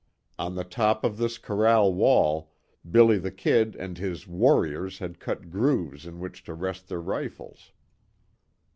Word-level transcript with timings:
On 0.39 0.55
the 0.55 0.63
top 0.63 1.03
of 1.03 1.17
this 1.17 1.37
corral 1.37 1.93
wall, 1.93 2.51
"Billy 2.89 3.19
the 3.19 3.29
Kid" 3.29 3.75
and 3.75 3.99
his 3.99 4.25
"warriors" 4.27 4.97
had 4.97 5.19
cut 5.19 5.51
grooves 5.51 6.07
in 6.07 6.19
which 6.19 6.43
to 6.45 6.55
rest 6.55 6.87
their 6.87 6.99
rifles. 6.99 7.71